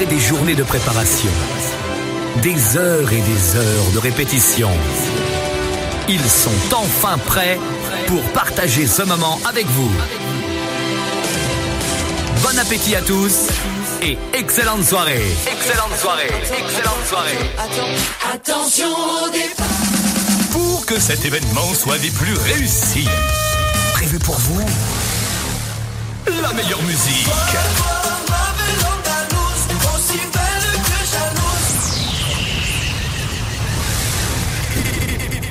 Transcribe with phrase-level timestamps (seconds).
[0.00, 1.30] Après des journées de préparation,
[2.40, 4.70] des heures et des heures de répétition,
[6.08, 7.58] ils sont enfin prêts
[8.06, 9.90] pour partager ce moment avec vous.
[12.42, 13.48] Bon appétit à tous
[14.00, 15.20] et excellente soirée.
[15.46, 16.30] Excellente soirée.
[16.44, 17.38] Excellente soirée.
[18.32, 18.88] Attention
[19.26, 19.66] au départ.
[20.50, 23.08] Pour que cet événement soit des plus réussis,
[23.92, 24.64] prévu pour vous
[26.40, 27.89] la meilleure musique.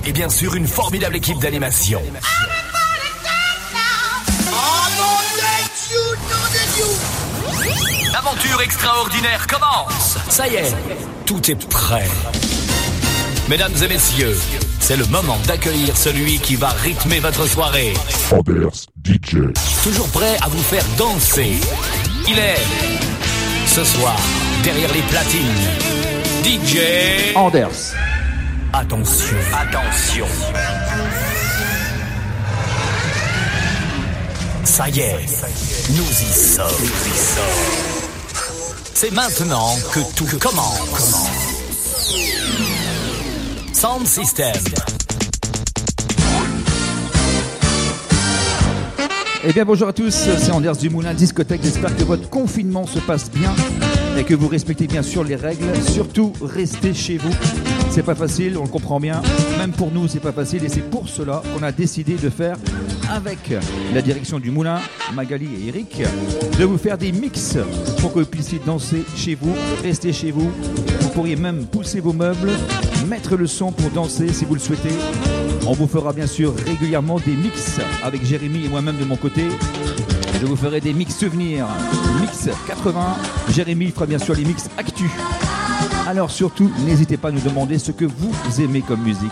[0.09, 2.01] Et bien sûr, une formidable équipe d'animation.
[8.11, 10.17] L'aventure extraordinaire commence.
[10.27, 10.75] Ça y est,
[11.27, 12.07] tout est prêt.
[13.49, 14.35] Mesdames et messieurs,
[14.79, 17.93] c'est le moment d'accueillir celui qui va rythmer votre soirée.
[18.31, 19.53] Anders DJ.
[19.83, 21.53] Toujours prêt à vous faire danser.
[22.27, 22.57] Il est
[23.67, 24.17] ce soir
[24.63, 25.45] derrière les platines.
[26.43, 27.93] DJ Anders.
[28.71, 30.25] Attention, attention.
[34.63, 35.15] Ça y est,
[35.89, 36.65] nous y sommes.
[36.79, 38.35] Nous y sommes.
[38.93, 41.29] C'est maintenant que tout commence.
[43.73, 44.53] Sound System.
[49.43, 51.61] Eh bien bonjour à tous, c'est Anders du Moulin Discothèque.
[51.63, 53.55] J'espère que votre confinement se passe bien
[54.15, 55.65] et que vous respectez bien sûr les règles.
[55.91, 57.33] Surtout, restez chez vous.
[57.99, 59.21] C'est pas facile, on le comprend bien.
[59.57, 62.55] Même pour nous, c'est pas facile et c'est pour cela qu'on a décidé de faire
[63.13, 63.51] avec
[63.93, 64.79] la direction du Moulin,
[65.13, 66.03] Magali et Eric,
[66.57, 67.57] de vous faire des mix
[67.99, 70.49] pour que vous puissiez danser chez vous, rester chez vous.
[71.01, 72.51] Vous pourriez même pousser vos meubles,
[73.09, 74.95] mettre le son pour danser si vous le souhaitez.
[75.67, 79.43] On vous fera bien sûr régulièrement des mix avec Jérémy et moi-même de mon côté.
[80.39, 81.67] Je vous ferai des mix souvenirs,
[82.21, 83.17] mix 80.
[83.49, 85.11] Jérémy fera bien sûr les mix actu.
[86.09, 89.29] Alors surtout, n'hésitez pas à nous demander ce que vous aimez comme musique.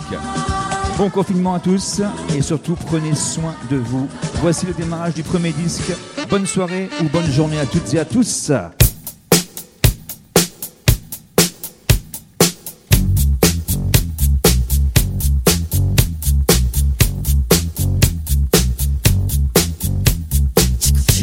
[0.95, 2.03] Bon confinement à tous
[2.35, 4.07] et surtout prenez soin de vous.
[4.41, 5.91] Voici le démarrage du premier disque.
[6.29, 8.51] Bonne soirée ou bonne journée à toutes et à tous.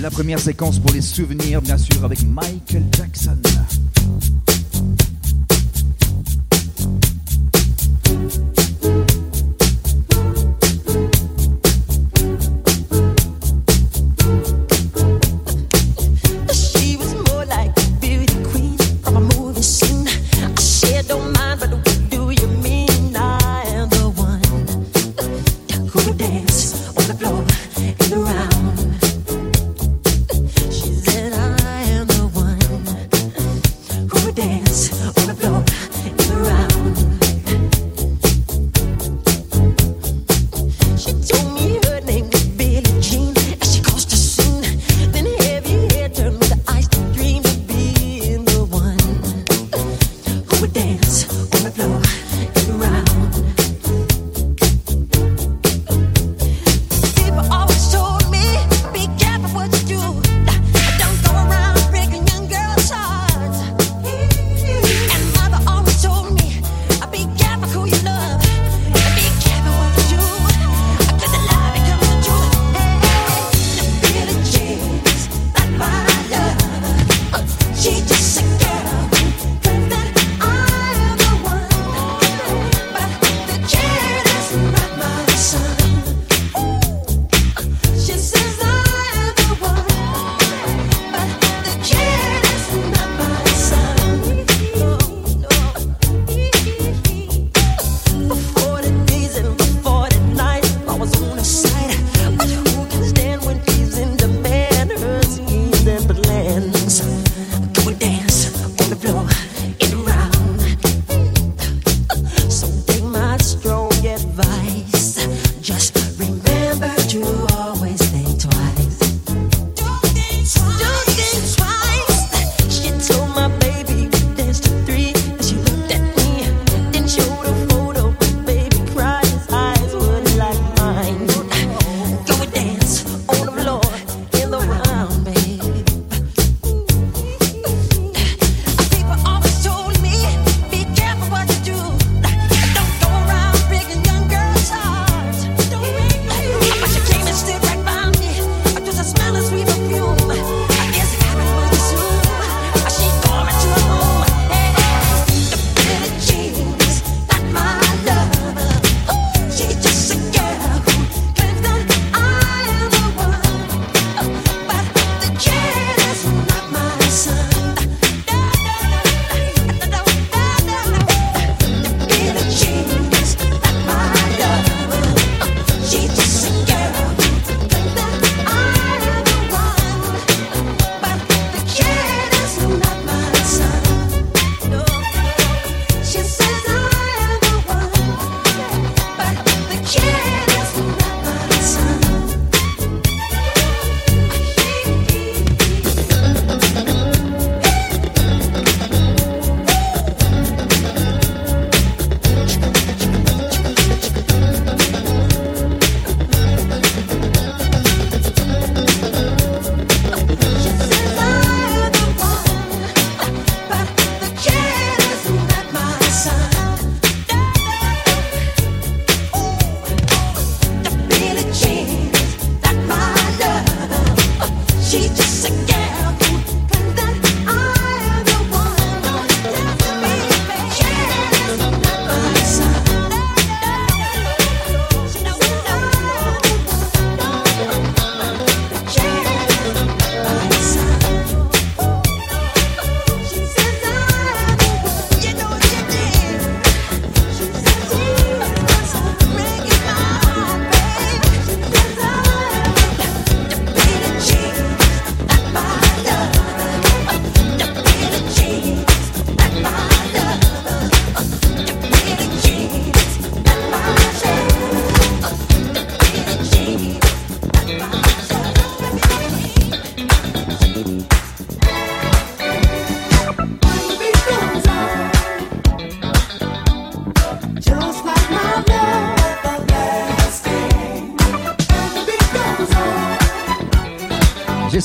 [0.03, 3.39] La première séquence pour les souvenirs, bien sûr, avec Michael Jackson.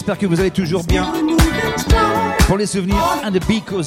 [0.10, 1.06] j'espère que vous allez toujours bien.
[2.48, 3.84] Pour les souvenirs, un de Biko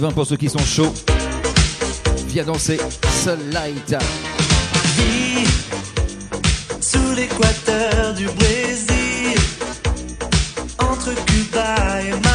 [0.00, 0.94] pour ceux qui sont chauds.
[2.28, 2.78] Viens danser,
[3.24, 3.96] Sunlight.
[4.96, 5.44] Vie
[6.80, 9.38] sous l'équateur du Brésil,
[10.78, 12.27] entre Cuba et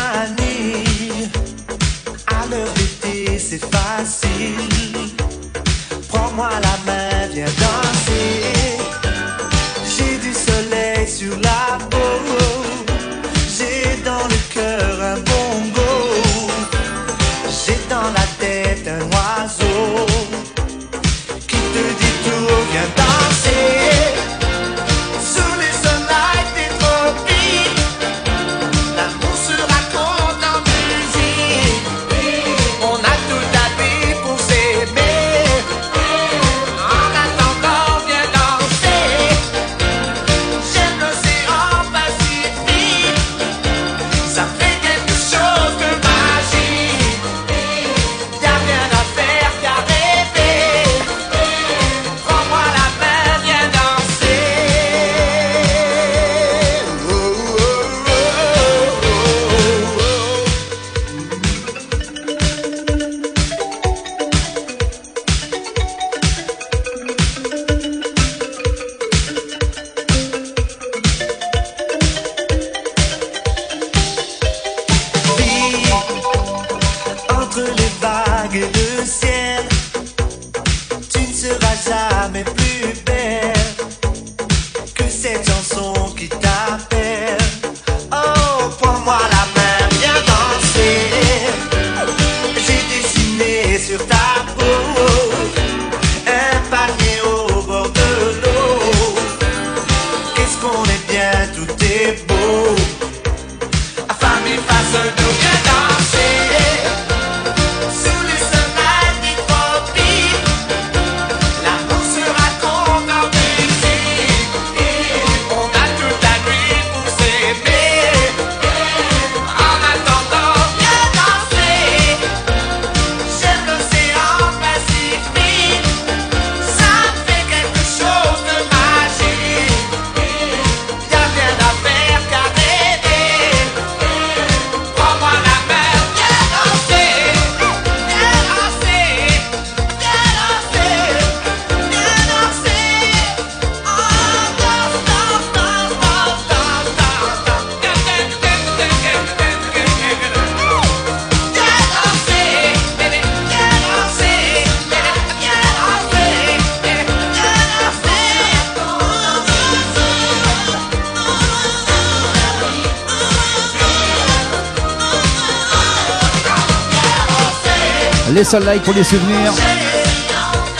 [168.53, 169.51] Soul pour les souvenirs.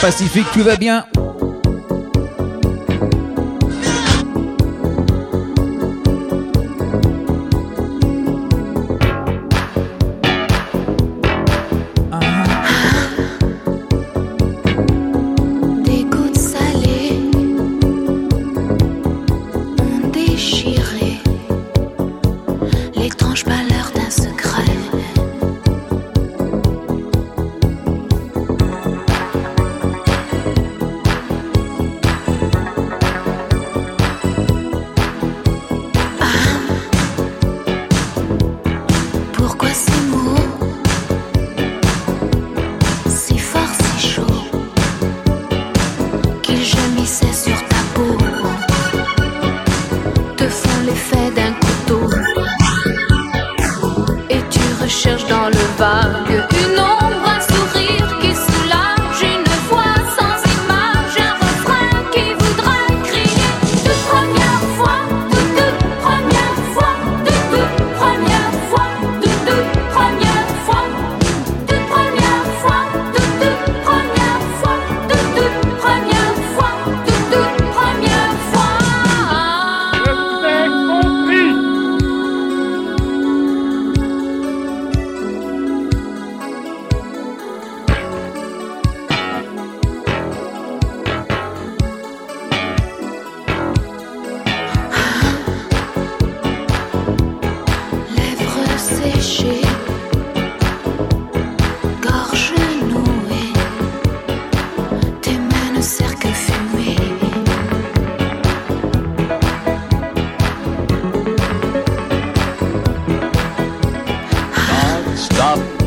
[0.00, 1.04] Pacifique, tout va bien.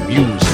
[0.07, 0.46] music.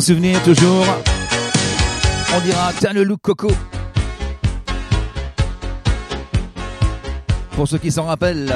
[0.00, 0.86] souvenir toujours.
[2.34, 3.50] On dira tiens le look coco.
[7.56, 8.54] Pour ceux qui s'en rappellent.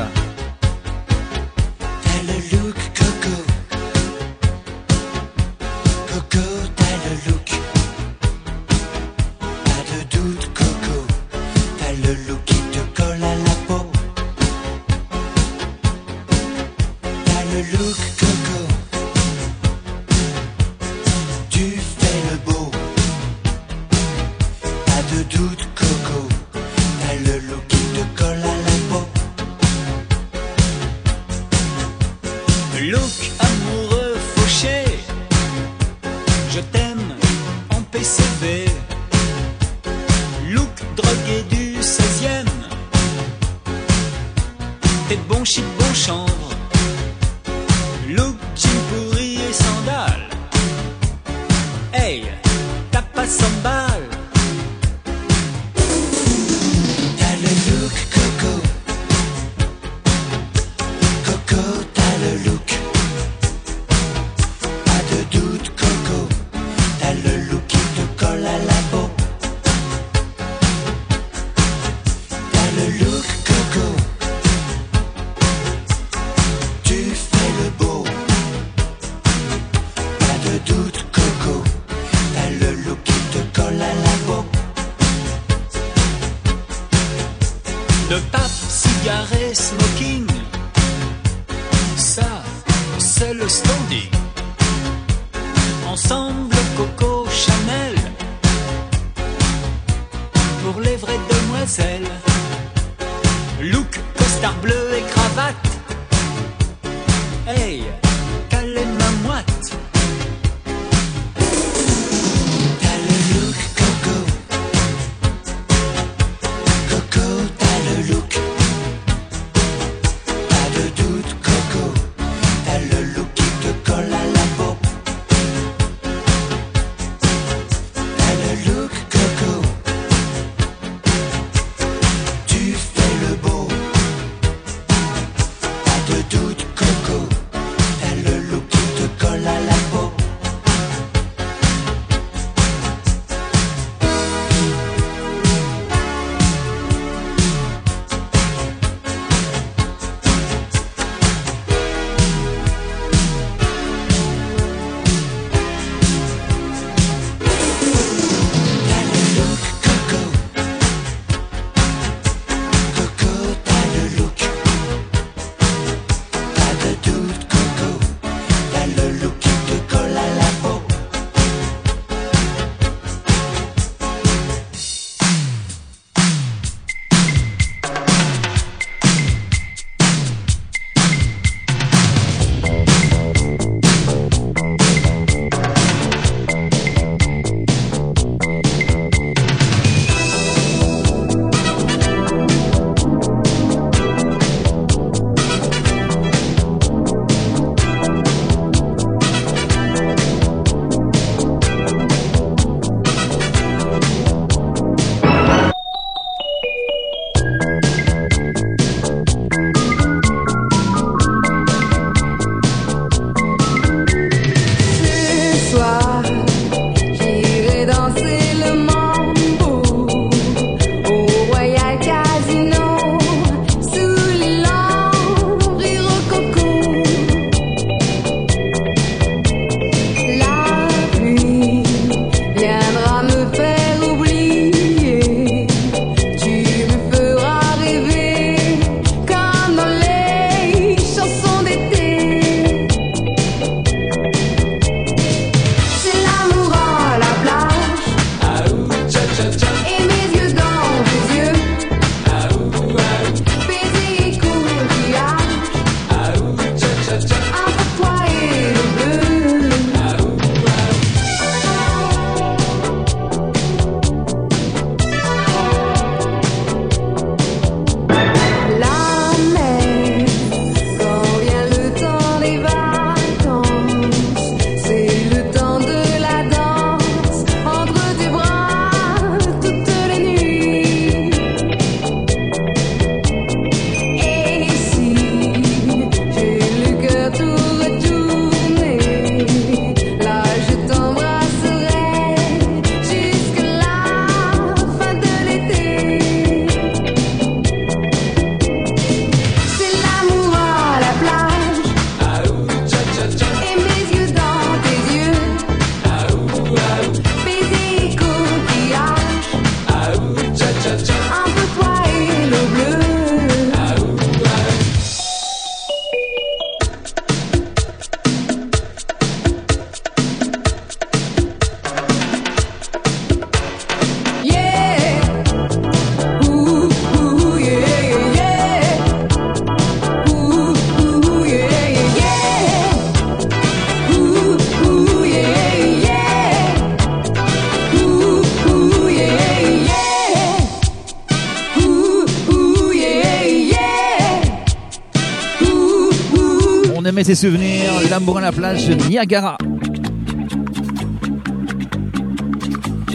[347.26, 349.58] ses souvenirs, l'amour à la plage, Niagara.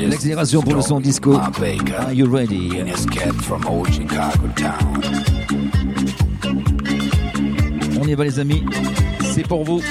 [0.05, 1.33] L'accélération pour le son disco.
[1.33, 2.71] Are you ready?
[8.01, 8.65] On y va les amis,
[9.33, 9.81] c'est pour vous.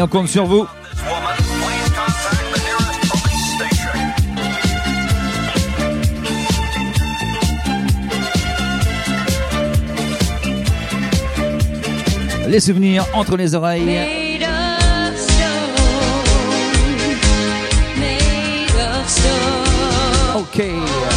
[0.00, 0.66] Allez, on compte sur vous.
[12.48, 14.38] Les souvenirs entre les oreilles.
[20.34, 21.09] Ok.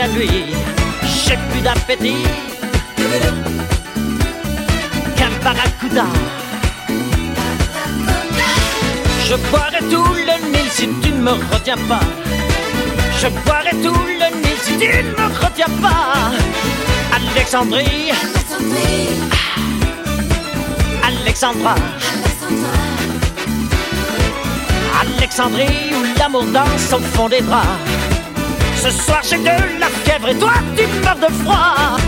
[0.00, 2.22] J'ai plus d'appétit
[5.16, 6.04] qu'un barracuda.
[9.26, 12.00] Je boirai tout le Nil si tu ne me retiens pas.
[13.20, 16.30] Je boirai tout le Nil si tu ne me retiens pas.
[17.16, 18.12] Alexandrie,
[21.02, 21.74] Alexandra,
[25.00, 27.64] Alexandrie où l'amour danse au fond des bras.
[28.82, 31.98] Ce soir j'ai de la fièvre et toi tu meurs de froid.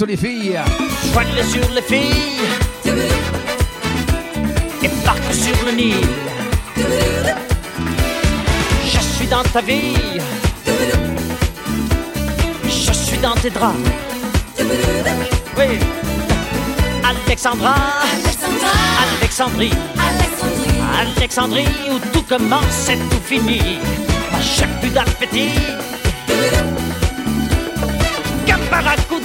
[0.00, 0.58] Sur les filles.
[1.12, 2.40] Voile sur les filles
[4.82, 5.94] et barque sur le Nil.
[8.86, 10.18] Je suis dans ta vie,
[12.64, 13.76] je suis dans tes draps.
[15.58, 15.78] Oui,
[17.04, 17.74] Alexandra,
[19.20, 19.74] Alexandrie,
[20.98, 23.78] Alexandrie où tout commence et tout finit.
[24.40, 25.50] J'ai plus d'appétit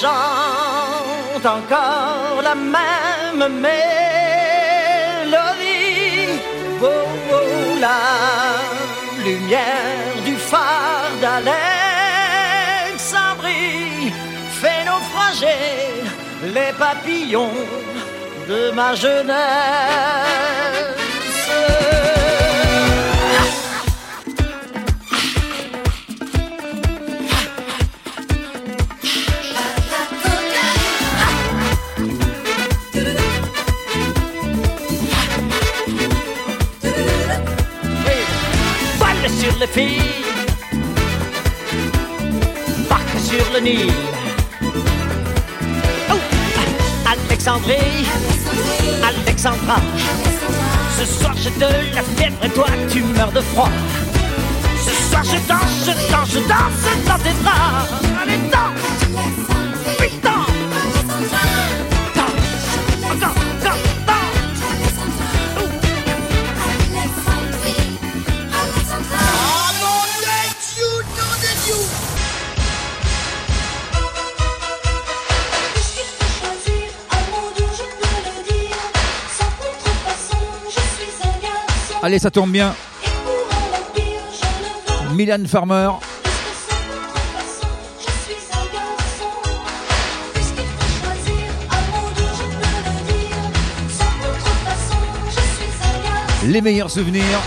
[0.00, 3.90] Chantent encore la même mélodie.
[6.82, 6.86] Oh,
[7.32, 7.36] oh,
[7.86, 8.00] la
[9.24, 14.12] lumière du phare d'Alexandrie
[14.60, 15.66] fait naufrager
[16.56, 17.58] les papillons
[18.48, 20.49] de ma jeunesse.
[39.40, 40.02] Sur les filles,
[42.90, 43.90] barque sur le Nil.
[46.10, 46.18] Oh,
[47.06, 48.04] Alexandrie,
[49.02, 49.76] Alexandra,
[50.98, 53.70] ce soir j'ai de la fièvre et toi tu meurs de froid.
[54.84, 57.86] Ce soir je danse, je danse, je danse dans tes bras.
[58.22, 58.99] Allez, danse,
[93.98, 94.96] Sans contrefaçon,
[95.28, 96.46] je suis un garçon.
[96.46, 97.40] Les meilleurs souvenirs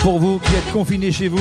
[0.00, 1.38] pour vous qui êtes confinés chez vous.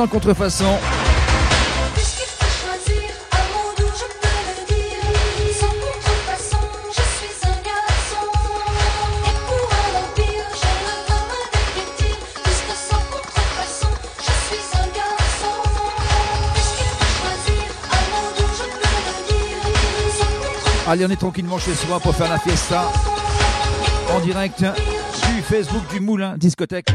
[0.00, 0.78] sans contrefaçon.
[20.88, 22.90] Allez, on est tranquillement chez soi pour faire la fiesta.
[24.16, 26.88] En direct du Facebook du Moulin Discothèque.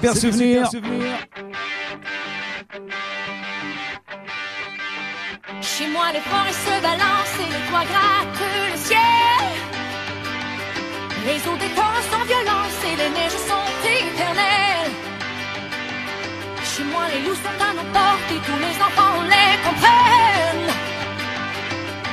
[0.00, 0.70] super souvenirs.
[5.60, 8.40] Chez moi, les forêts se balancent et les toits grattent
[8.72, 9.44] le ciel.
[11.26, 14.92] Les eaux des torrents sans violence et les neiges sont éternelles.
[16.64, 20.72] Chez moi, les loups sont à nos portes et tous les enfants les comprennent.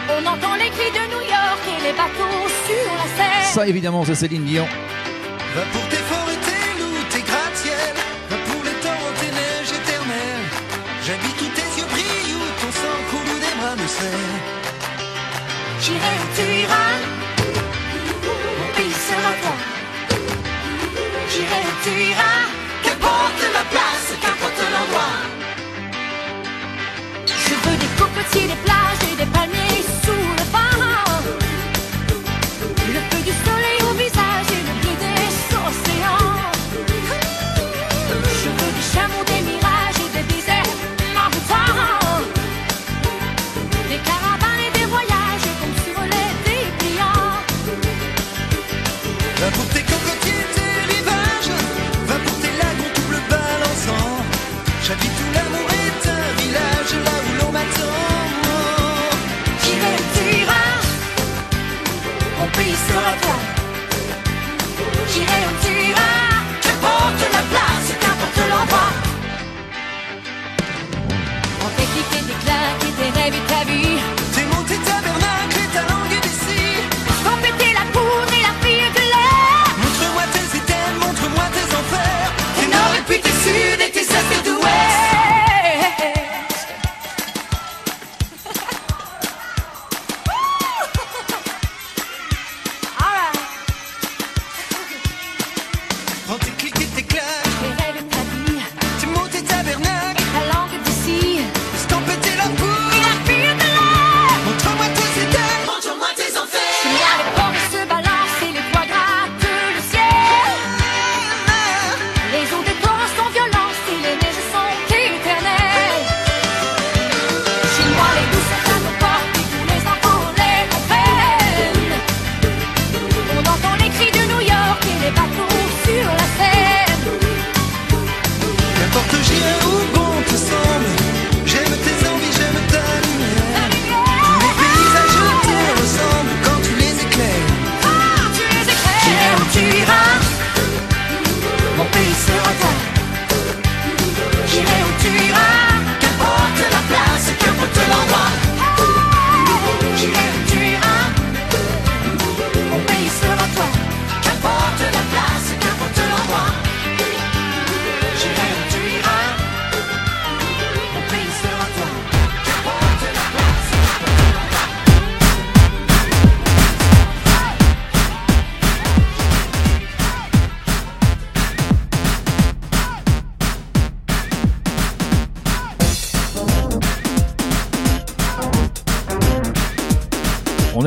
[0.10, 3.54] On entend les cris de New York et les bateaux sur la Seine.
[3.54, 4.68] Ça, évidemment, c'est Céline Dion.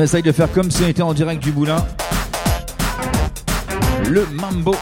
[0.01, 1.85] essaye de faire comme si on était en direct du boulin.
[4.09, 4.75] Le mambo.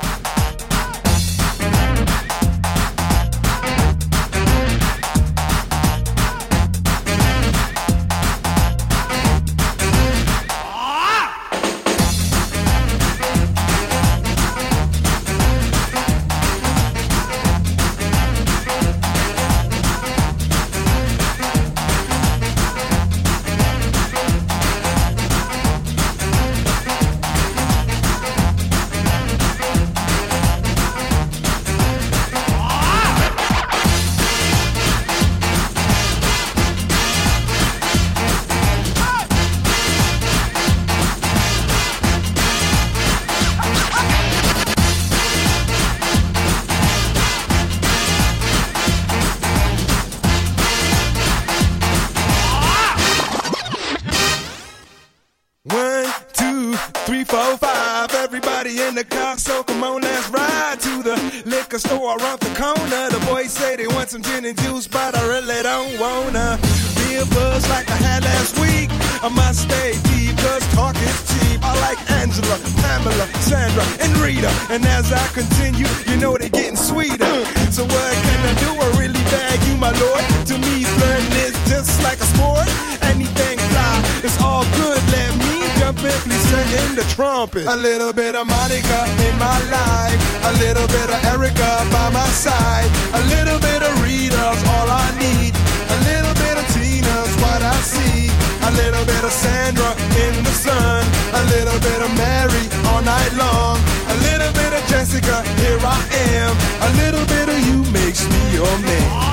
[102.20, 103.80] Mary all night long,
[104.14, 106.00] a little bit of Jessica, here I
[106.36, 106.54] am,
[106.88, 109.30] a little bit of you makes me your man.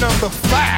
[0.00, 0.77] Number five.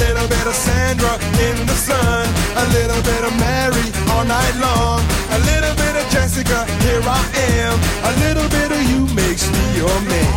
[0.00, 1.14] Little bit of Sandra
[1.46, 2.26] in the sun.
[2.56, 5.00] A little bit of Mary all night long.
[5.36, 7.22] A little bit of Jessica, here I
[7.60, 7.76] am.
[8.10, 10.30] A little bit of you makes me your man.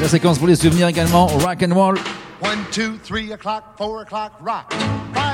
[0.00, 1.94] La séquence pour les souvenirs également, rock and roll.
[2.40, 4.72] One, two, three o'clock, four o'clock, rock.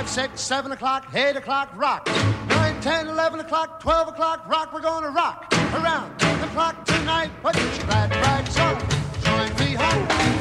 [0.07, 2.07] Five, six, seven o'clock, eight o'clock, rock.
[2.49, 4.73] Nine, ten, eleven o'clock, twelve o'clock, rock.
[4.73, 7.31] We're gonna rock around the clock tonight.
[7.43, 8.79] Put your glad rags on.
[9.25, 10.36] Join me home.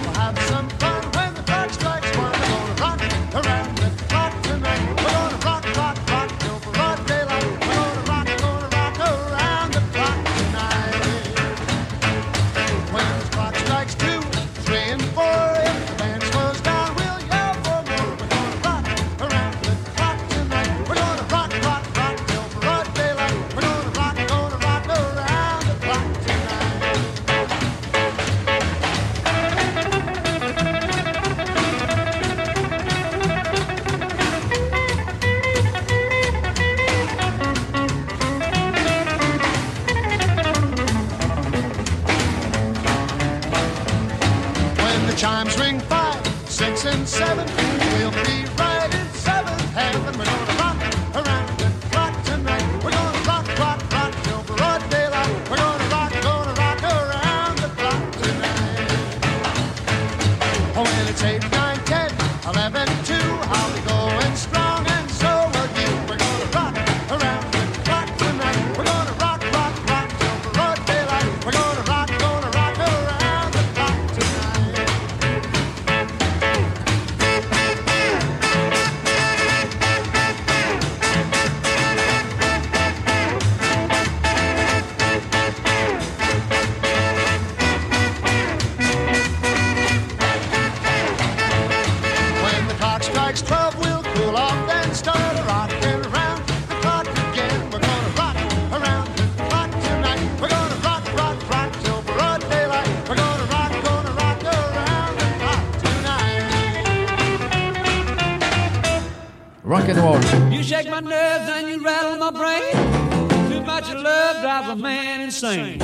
[115.46, 115.80] Insane.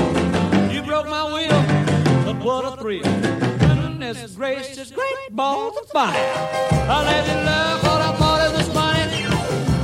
[0.72, 1.62] You broke my will,
[2.26, 3.04] but what a thrill.
[3.04, 6.16] Goodness gracious, great balls of fire.
[6.90, 9.22] I let you love what I thought it was funny.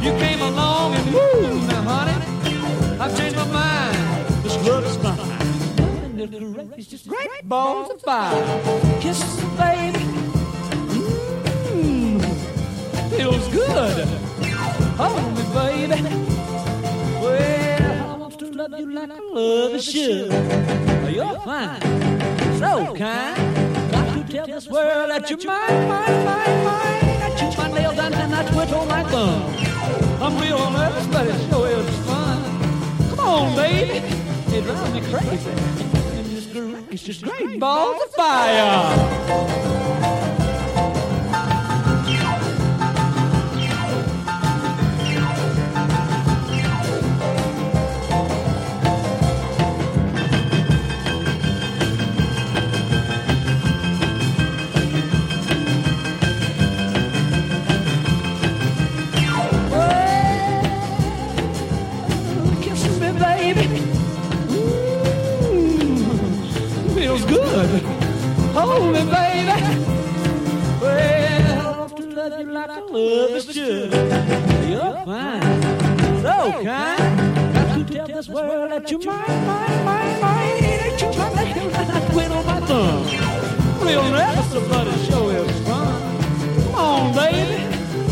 [0.04, 4.44] You came along and woo, now honey, I've changed my mind.
[4.44, 5.18] This love is fine.
[6.18, 8.44] Goodness gracious, great balls of fire.
[9.00, 10.00] Kisses, baby.
[11.70, 12.20] Mmm,
[13.16, 14.08] feels good.
[14.98, 16.02] Hold me, baby.
[17.22, 20.32] Well, I want to love you like love a should.
[21.14, 21.82] You're fine,
[22.60, 23.92] so kind.
[23.92, 27.22] Got to tell this world that you're mine, mine, mine, mine.
[27.22, 29.44] I chew my nails and then I twitch on my thumb.
[30.22, 32.42] I'm real nervous, but it sure is fun.
[33.10, 34.06] Come on, baby.
[34.56, 35.50] It drives me crazy.
[36.18, 39.77] And it's great, it's just great balls of fire.
[76.58, 77.54] so kind.
[77.54, 80.64] Got to tell this world that you're mine, mine, mine, mine.
[80.64, 83.04] Ain't you trying that twin on my thumb?
[83.80, 86.64] We'll somebody show him fun.
[86.64, 87.64] Come on, baby,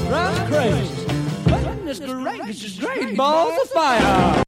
[0.08, 1.06] drive crazy.
[1.46, 4.45] But this deranged is great balls of fire.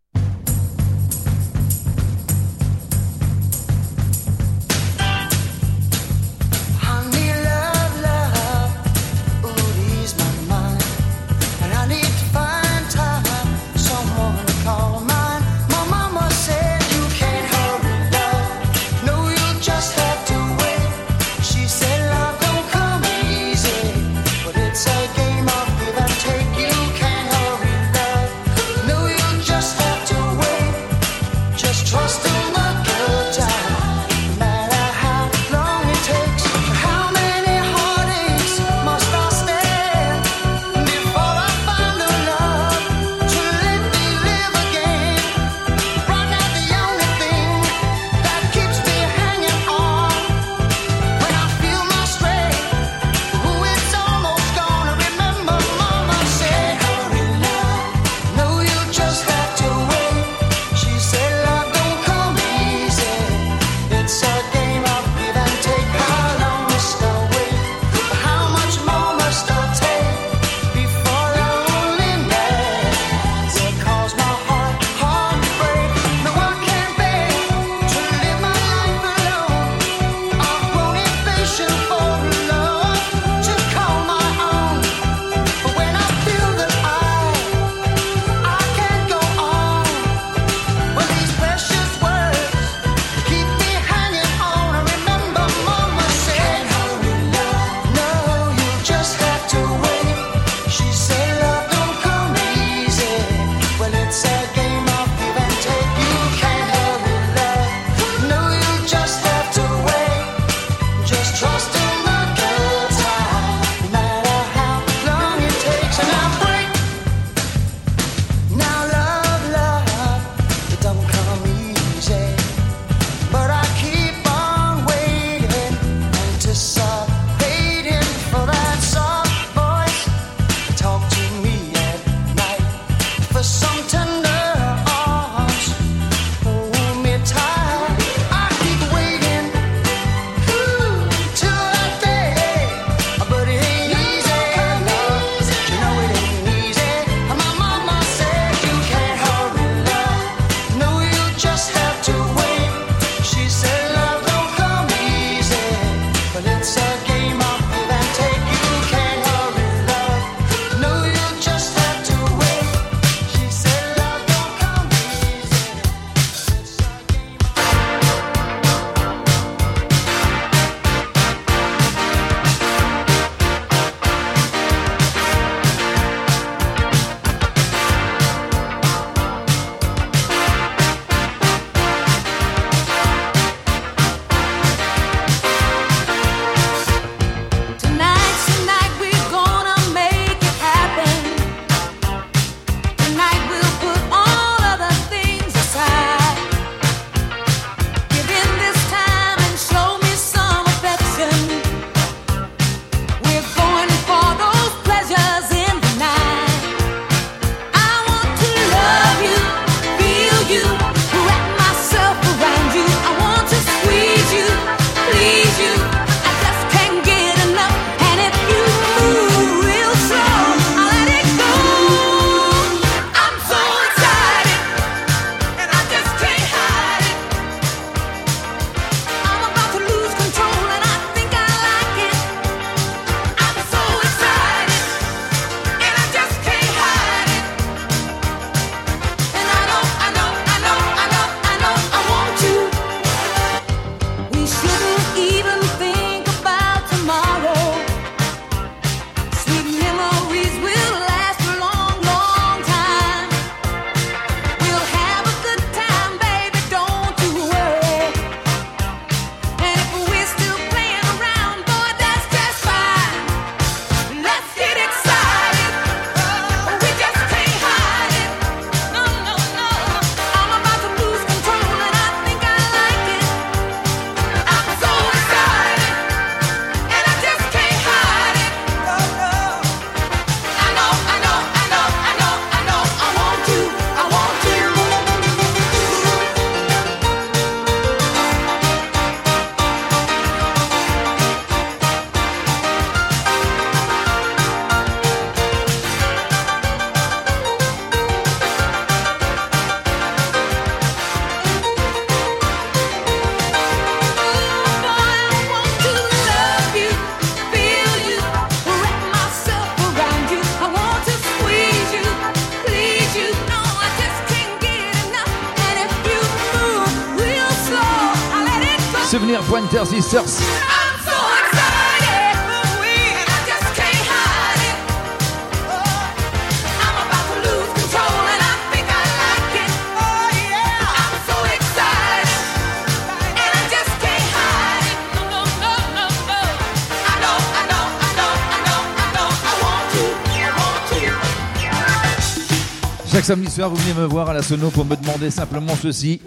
[343.18, 346.22] Chaque samedi soir, vous venez me voir à la Sono pour me demander simplement ceci.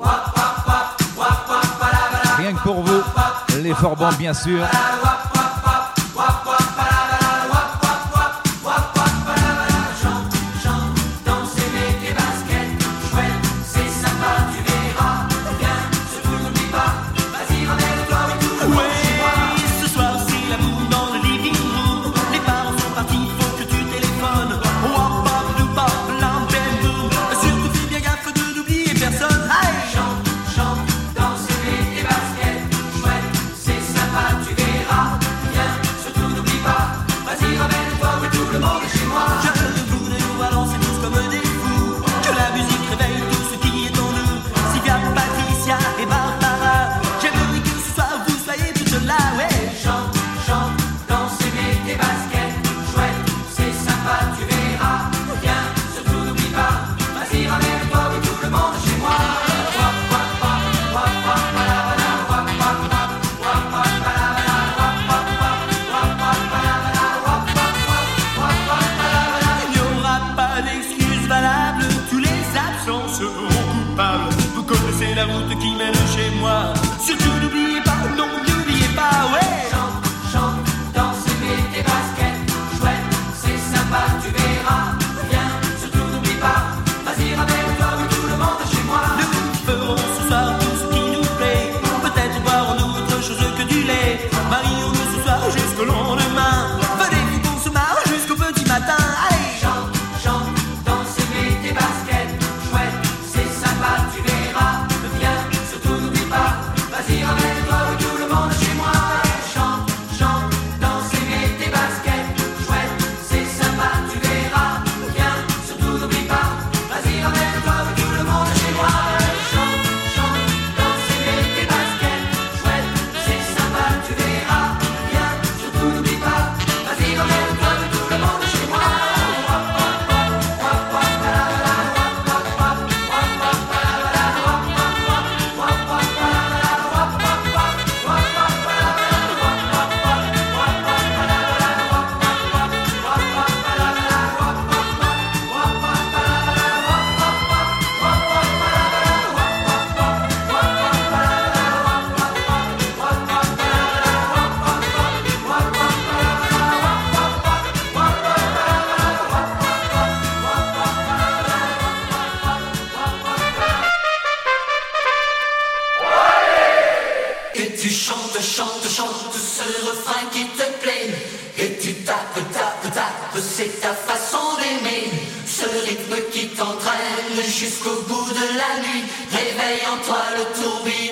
[2.38, 3.00] Rien que pour vous
[3.58, 4.60] les forbans bien sûr.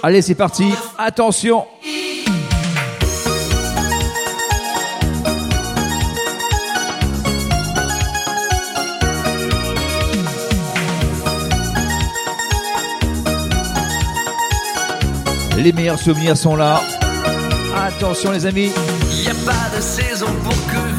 [0.08, 0.64] Allez, c'est parti.
[0.96, 1.66] Attention.
[15.58, 16.80] Les meilleurs souvenirs sont là.
[17.76, 18.72] Attention les amis.
[19.12, 20.97] Y a pas de saison pour que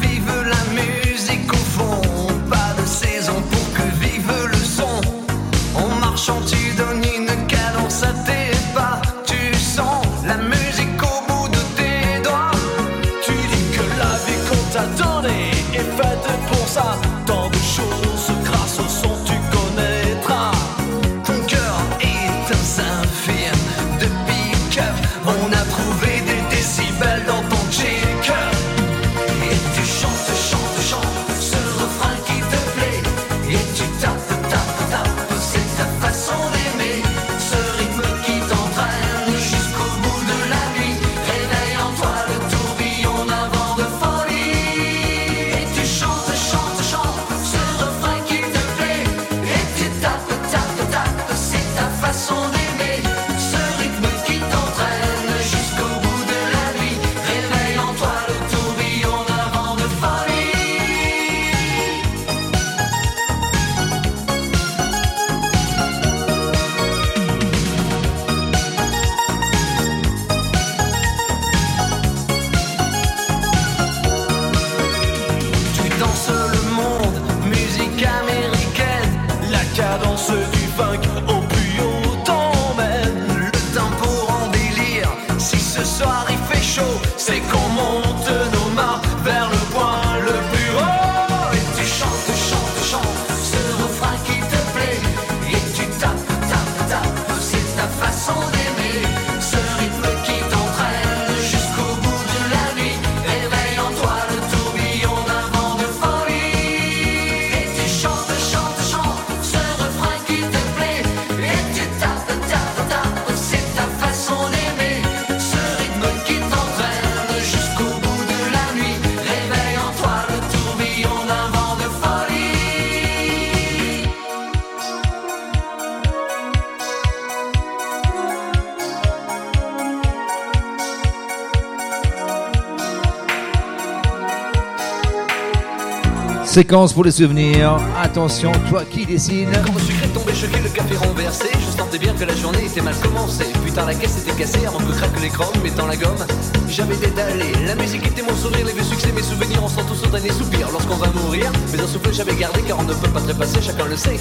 [136.50, 137.76] Séquence pour les souvenirs.
[137.96, 139.50] Attention, toi qui décide.
[139.64, 142.64] Quand le sucre est tombé, choqué, le café renversé, je sentais bien que la journée
[142.64, 143.52] était mal commencée.
[143.64, 146.26] Putain, la caisse était cassée avant que craque l'écran, mettant la gomme.
[146.68, 150.04] J'avais dédalé, la musique était mon sourire, les vieux succès, mes souvenirs, on sent tous
[150.04, 151.52] autant des soupirs lorsqu'on va mourir.
[151.72, 154.18] Mais un souffle j'avais gardé car on ne peut pas trépasser, chacun le sait.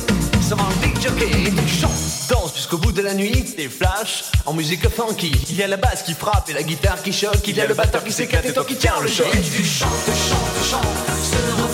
[0.48, 3.70] Ça va un big jockey, et tu chantes, danse jusqu'au bout de la nuit, des
[3.70, 5.32] flashs en musique funky.
[5.50, 7.66] Il y a la basse qui frappe et la guitare qui choque, il y a
[7.66, 9.26] le batteur qui s'éclate et toi qui tiens le choc.
[9.34, 9.90] Et tu chantes,
[10.30, 11.69] chantes, chantes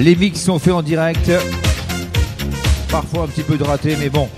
[0.00, 1.30] Les mix sont faits en direct.
[2.90, 4.30] Parfois un petit peu de raté, mais bon,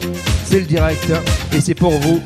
[0.45, 1.13] c'est le direct
[1.53, 2.21] et c'est pour vous.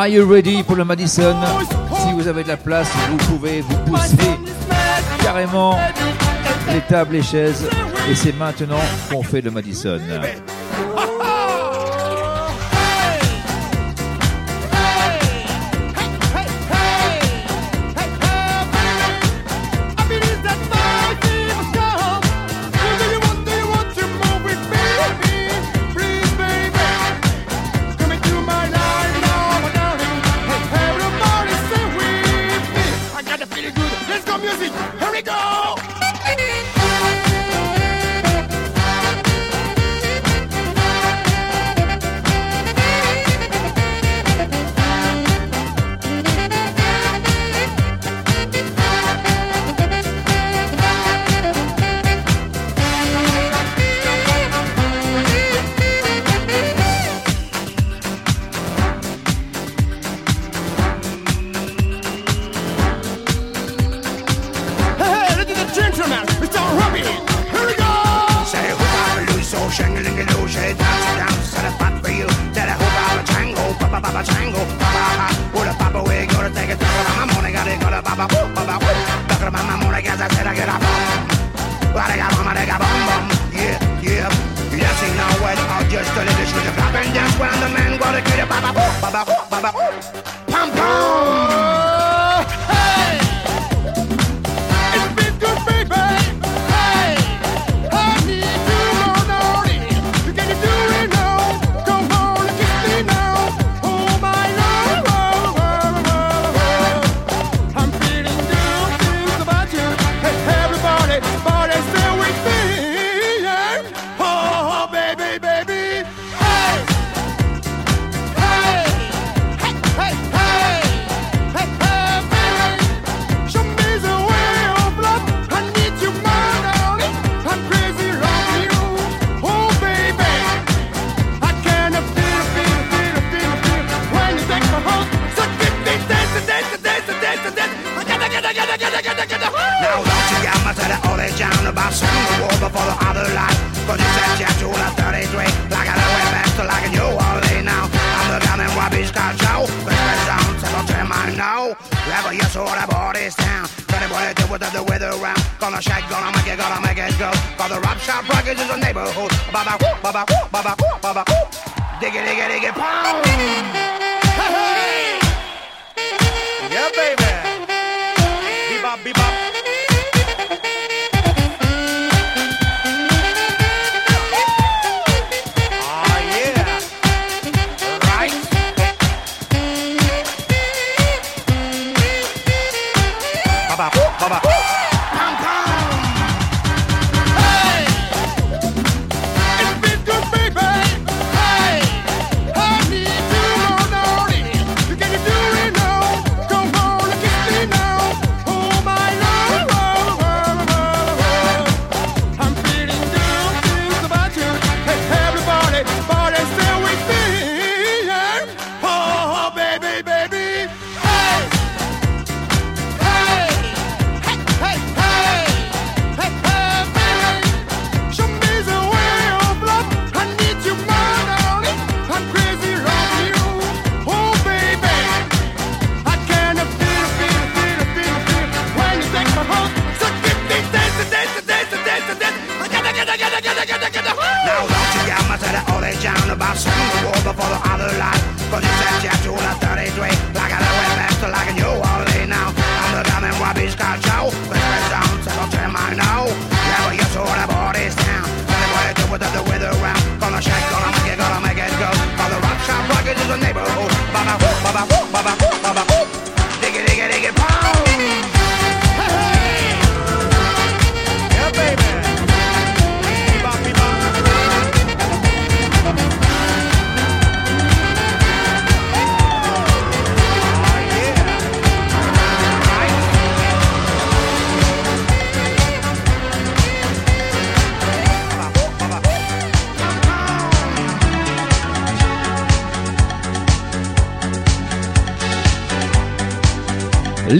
[0.00, 1.36] Are You Ready pour le Madison?
[1.92, 4.30] Si vous avez de la place, vous pouvez vous pousser
[5.22, 5.78] carrément
[6.72, 7.68] les tables, les chaises.
[8.10, 10.00] Et c'est maintenant qu'on fait le Madison.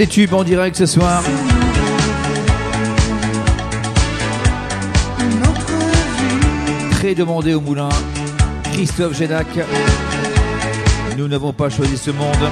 [0.00, 1.22] Les tubes en direct ce soir.
[6.92, 7.90] Très demandé au moulin,
[8.72, 9.46] Christophe Gédac.
[11.18, 12.48] Nous n'avons pas choisi ce monde.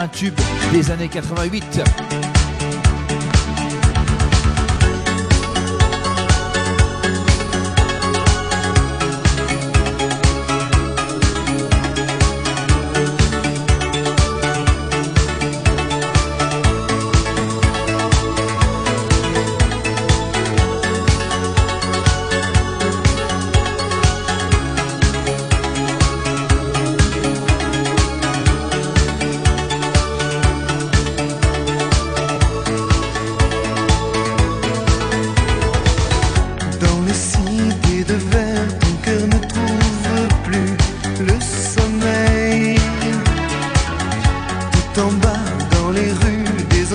[0.00, 0.32] Un tube
[0.72, 1.82] des années 88.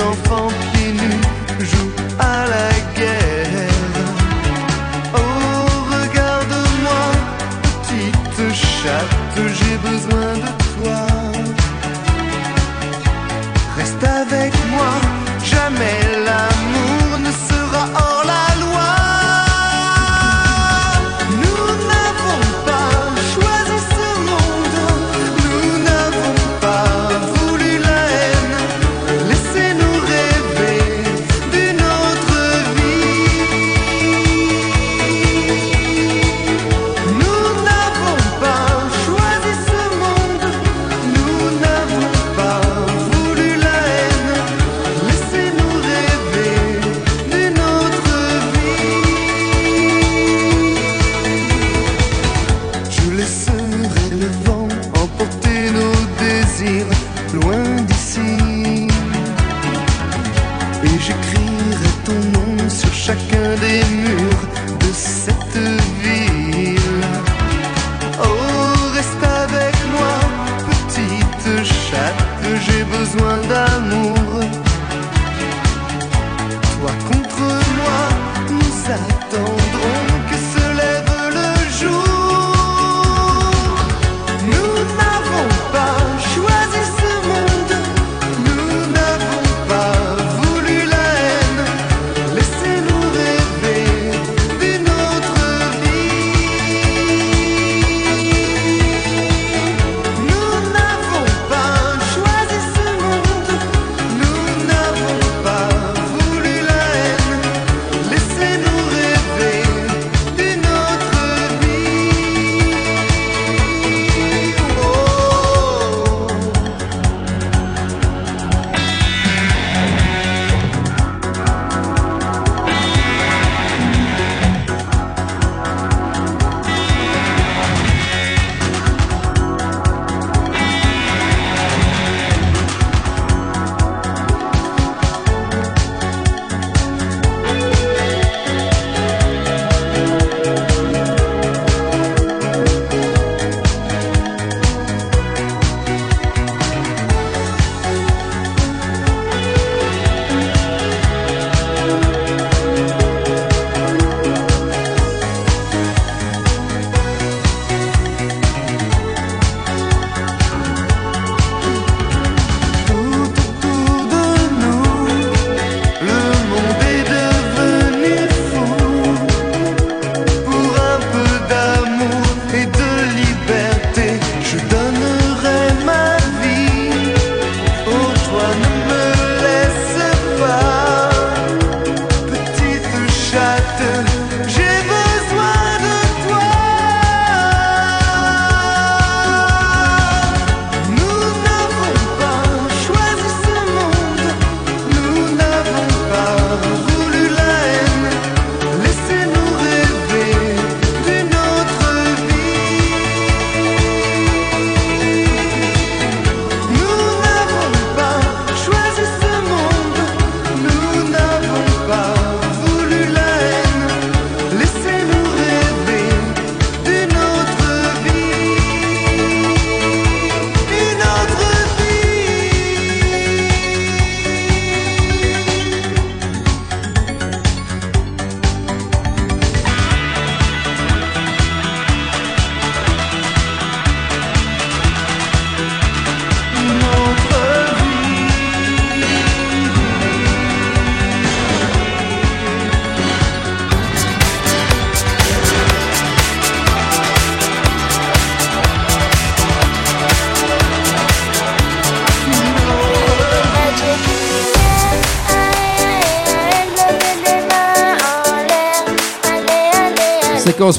[0.10, 3.74] enfants pieds nus jouent à la guerre.
[5.14, 5.20] Oh,
[5.96, 7.04] regarde-moi,
[7.84, 10.21] petite chatte, j'ai besoin.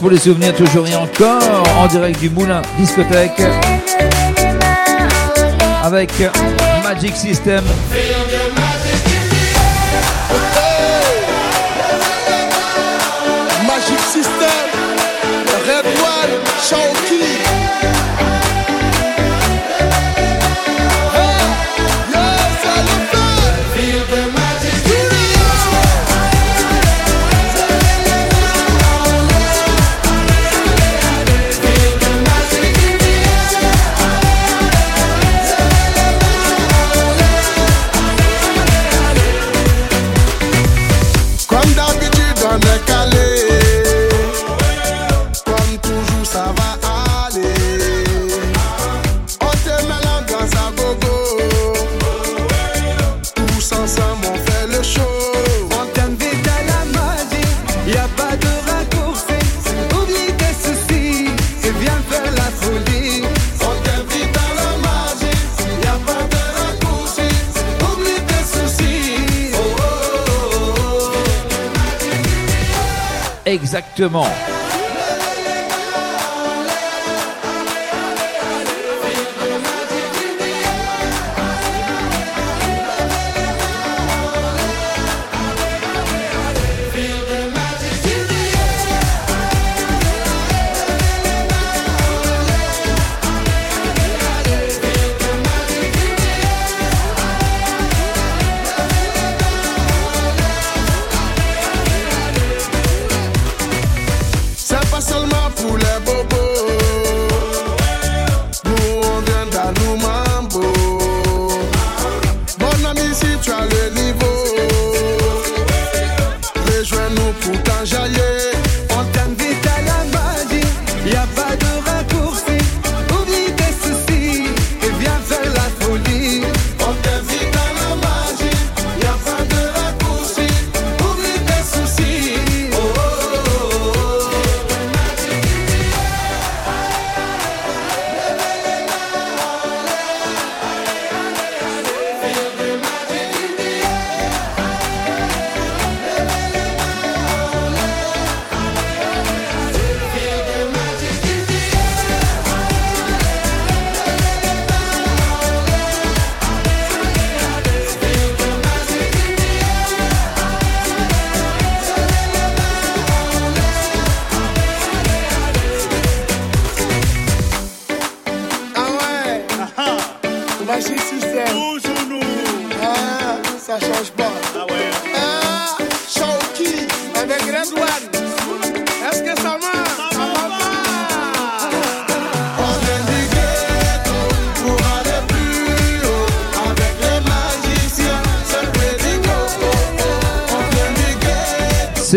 [0.01, 3.41] Pour les souvenirs, toujours et encore, en direct du Moulin Discothèque.
[5.83, 6.11] Avec
[6.83, 7.63] Magic System.
[73.53, 74.52] Exactement.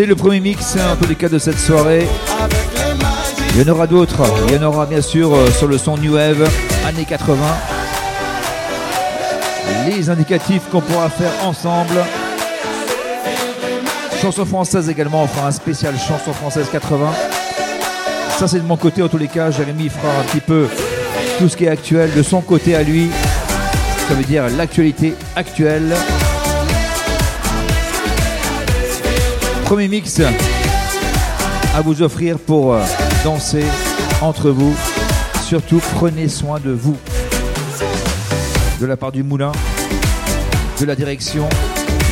[0.06, 2.06] Le premier mix, hein, en tous les cas, de cette soirée.
[3.54, 4.22] Il y en aura d'autres.
[4.48, 6.48] Il y en aura bien sûr euh, sur le son New Wave,
[6.86, 7.36] années 80.
[9.86, 12.04] Les indicatifs qu'on pourra faire ensemble.
[14.22, 17.12] Chanson française également, on fera un spécial chanson française 80.
[18.38, 19.50] Ça c'est de mon côté en tous les cas.
[19.50, 20.68] Jérémy fera un petit peu
[21.38, 23.10] tout ce qui est actuel de son côté à lui.
[24.08, 25.94] Ça veut dire l'actualité actuelle.
[29.66, 30.20] Premier mix
[31.74, 32.84] à vous offrir pour euh,
[33.24, 33.64] danser
[34.22, 34.72] entre vous.
[35.42, 36.96] Surtout, prenez soin de vous.
[38.80, 39.50] De la part du moulin,
[40.80, 41.48] de la direction,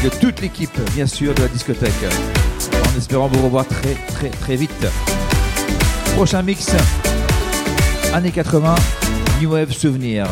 [0.03, 1.93] de toute l'équipe, bien sûr, de la discothèque.
[2.93, 4.87] En espérant vous revoir très, très, très vite.
[6.17, 6.73] Prochain mix,
[8.13, 8.75] années 80,
[9.41, 10.27] New Wave Souvenir.